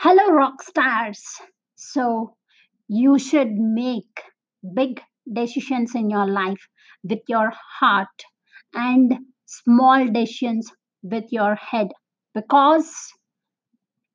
Hello, 0.00 0.32
rock 0.32 0.62
stars. 0.62 1.22
So, 1.74 2.36
you 2.88 3.18
should 3.18 3.52
make 3.52 4.22
big 4.74 5.00
decisions 5.32 5.94
in 5.94 6.08
your 6.08 6.26
life 6.26 6.68
with 7.02 7.18
your 7.28 7.52
heart 7.80 8.24
and 8.72 9.18
small 9.46 10.06
decisions 10.06 10.70
with 11.02 11.24
your 11.30 11.56
head 11.56 11.88
because 12.34 12.90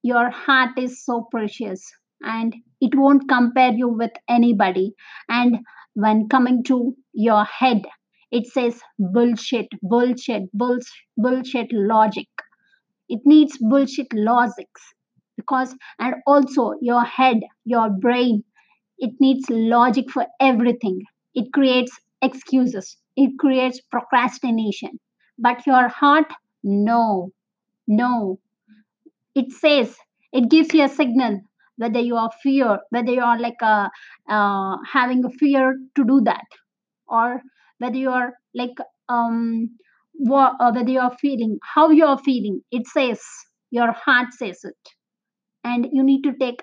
your 0.02 0.30
heart 0.30 0.78
is 0.78 1.04
so 1.04 1.28
precious 1.30 1.84
and 2.22 2.56
it 2.82 2.96
won't 2.96 3.28
compare 3.28 3.74
you 3.74 3.90
with 3.90 4.12
anybody. 4.30 4.94
And 5.30 5.60
when 5.96 6.30
coming 6.30 6.64
to 6.64 6.96
your 7.14 7.44
head, 7.44 7.82
it 8.32 8.48
says 8.48 8.82
bullshit, 8.98 9.68
bullshit, 9.82 10.44
bullshit, 10.54 11.04
bullshit 11.18 11.68
logic 11.74 12.28
it 13.10 13.22
needs 13.26 13.58
bullshit 13.60 14.08
logics 14.14 14.82
because 15.54 15.76
and 16.00 16.16
also 16.28 16.74
your 16.82 17.04
head 17.04 17.42
your 17.66 17.90
brain. 17.90 18.44
It 18.98 19.12
needs 19.20 19.50
logic 19.50 20.10
for 20.12 20.26
everything. 20.40 21.04
It 21.36 21.54
creates 21.54 21.92
excuses. 22.22 22.98
It 23.16 23.38
creates 23.40 23.82
procrastination. 23.92 25.00
But 25.38 25.66
your 25.68 25.90
heart 25.90 26.32
no 26.64 27.32
no. 27.88 28.40
It 29.36 29.52
says 29.52 29.96
it 30.32 30.50
gives 30.50 30.74
you 30.74 30.84
a 30.86 30.90
signal 30.90 31.42
whether 31.78 32.00
you 32.00 32.16
are 32.18 32.32
fear 32.44 32.80
whether 32.90 33.12
you 33.12 33.22
are 33.22 33.40
like 33.40 33.62
a, 33.62 33.92
uh, 34.30 34.78
having 34.92 35.24
a 35.26 35.30
fear 35.32 35.78
to 35.96 36.04
do 36.06 36.22
that. 36.22 36.46
Or 37.08 37.42
whether 37.80 37.98
you're 37.98 38.34
like 38.56 38.78
um 39.10 39.78
what, 40.14 40.56
uh, 40.60 40.72
whether 40.74 40.90
you're 40.92 41.18
feeling 41.22 41.60
how 41.64 41.92
you're 41.92 42.18
feeling. 42.20 42.62
It 42.72 42.88
says 42.88 43.22
your 43.72 43.92
heart 43.92 44.34
says 44.34 44.64
it 44.64 44.78
and 45.64 45.88
you 45.92 46.04
need 46.04 46.24
to 46.24 46.34
take 46.34 46.62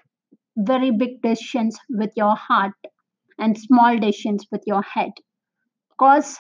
very 0.57 0.91
big 0.91 1.23
decisions 1.23 1.79
with 1.91 2.11
your 2.17 2.37
heart 2.37 2.75
and 3.39 3.59
small 3.59 3.99
decisions 3.99 4.47
with 4.53 4.63
your 4.67 4.83
head. 4.83 5.13
Because 5.91 6.39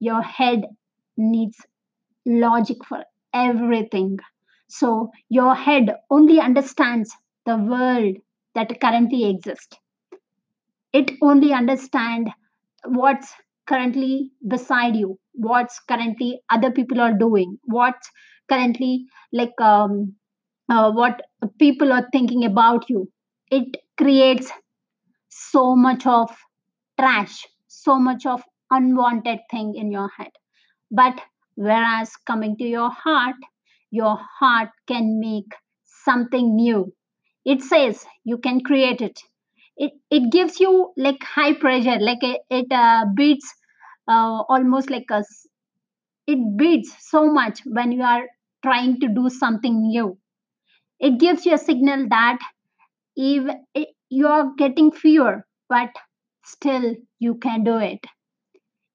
your 0.00 0.22
head 0.22 0.64
needs 1.16 1.56
logic 2.26 2.78
for 2.86 3.04
everything. 3.34 4.18
So 4.68 5.10
your 5.28 5.54
head 5.54 5.96
only 6.10 6.40
understands 6.40 7.14
the 7.46 7.56
world 7.56 8.16
that 8.54 8.80
currently 8.80 9.30
exists. 9.30 9.76
It 10.92 11.10
only 11.20 11.52
understands 11.52 12.30
what's 12.84 13.34
currently 13.66 14.32
beside 14.46 14.96
you 14.96 15.18
what's 15.34 15.80
currently 15.80 16.40
other 16.50 16.70
people 16.70 17.00
are 17.00 17.14
doing 17.14 17.58
what's 17.64 18.10
currently 18.48 19.06
like 19.32 19.60
um, 19.60 20.14
uh, 20.70 20.92
what 20.92 21.22
people 21.58 21.92
are 21.92 22.08
thinking 22.12 22.44
about 22.46 22.88
you. 22.90 23.10
It 23.50 23.76
creates 23.98 24.52
so 25.30 25.76
much 25.76 26.06
of 26.06 26.30
trash 27.00 27.46
so 27.68 27.98
much 27.98 28.26
of 28.26 28.42
unwanted 28.70 29.40
thing 29.50 29.74
in 29.76 29.90
your 29.92 30.08
head. 30.16 30.30
But 30.90 31.20
whereas 31.56 32.16
coming 32.26 32.56
to 32.58 32.64
your 32.64 32.90
heart 32.90 33.36
your 33.90 34.18
heart 34.40 34.70
can 34.88 35.20
make 35.20 35.52
something 36.04 36.56
new. 36.56 36.92
It 37.44 37.62
says 37.62 38.06
you 38.24 38.38
can 38.38 38.60
create 38.62 39.00
it. 39.00 39.20
It 39.76 39.92
it 40.10 40.30
gives 40.32 40.60
you 40.60 40.92
like 40.96 41.22
high 41.24 41.54
pressure 41.54 41.98
like 42.00 42.22
it, 42.22 42.42
it 42.50 42.66
uh, 42.72 43.06
beats 43.16 43.52
uh, 44.08 44.42
almost 44.48 44.90
like 44.90 45.06
a 45.10 45.24
it 46.26 46.56
beats 46.56 46.94
so 47.10 47.30
much 47.30 47.60
when 47.66 47.92
you 47.92 48.02
are 48.02 48.26
trying 48.62 48.98
to 49.00 49.08
do 49.08 49.28
something 49.28 49.82
new 49.82 50.18
it 51.00 51.18
gives 51.18 51.46
you 51.46 51.54
a 51.54 51.58
signal 51.58 52.08
that 52.10 52.38
even 53.16 53.64
you 54.10 54.26
are 54.26 54.52
getting 54.58 54.92
fear 54.92 55.46
but 55.68 55.90
still 56.44 56.94
you 57.18 57.36
can 57.36 57.64
do 57.64 57.78
it. 57.78 58.00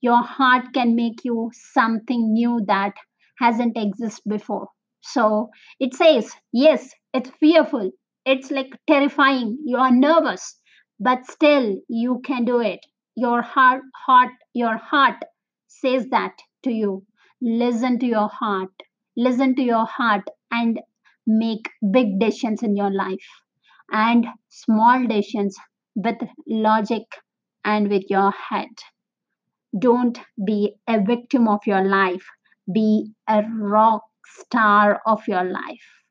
Your 0.01 0.23
heart 0.23 0.73
can 0.73 0.95
make 0.95 1.25
you 1.25 1.51
something 1.53 2.31
new 2.33 2.61
that 2.67 2.93
hasn't 3.39 3.75
existed 3.77 4.23
before. 4.25 4.69
So 5.01 5.49
it 5.79 5.93
says 5.93 6.33
yes 6.53 6.91
it's 7.13 7.29
fearful. 7.39 7.91
It's 8.25 8.51
like 8.51 8.71
terrifying. 8.87 9.57
You 9.65 9.77
are 9.77 9.91
nervous 9.91 10.59
but 10.99 11.25
still 11.25 11.75
you 11.89 12.21
can 12.25 12.45
do 12.45 12.59
it. 12.61 12.79
Your 13.15 13.41
heart 13.41 13.81
heart 14.05 14.31
your 14.53 14.77
heart 14.77 15.23
says 15.67 16.07
that 16.09 16.37
to 16.63 16.71
you. 16.71 17.05
Listen 17.41 17.99
to 17.99 18.05
your 18.05 18.29
heart. 18.29 18.71
Listen 19.17 19.55
to 19.55 19.61
your 19.61 19.85
heart 19.85 20.23
and 20.51 20.79
make 21.27 21.69
big 21.91 22.19
decisions 22.19 22.63
in 22.63 22.75
your 22.75 22.91
life 22.91 23.27
and 23.91 24.27
small 24.49 25.07
decisions 25.07 25.57
with 25.95 26.17
logic 26.47 27.03
and 27.65 27.89
with 27.89 28.03
your 28.09 28.31
head 28.31 28.69
don't 29.79 30.19
be 30.45 30.75
a 30.87 30.99
victim 31.01 31.47
of 31.47 31.59
your 31.65 31.81
life. 31.83 32.25
Be 32.73 33.13
a 33.27 33.43
rock 33.43 34.03
star 34.25 35.01
of 35.05 35.25
your 35.27 35.43
life. 35.45 36.04